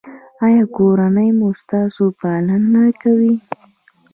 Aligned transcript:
ایا 0.45 0.63
کورنۍ 0.75 1.29
مو 1.37 1.47
ستاسو 1.61 2.03
پاملرنه 2.19 2.83
کوي؟ 3.01 3.33